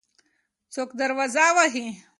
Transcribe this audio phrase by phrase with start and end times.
[0.73, 1.87] څوک دروازه وهي؟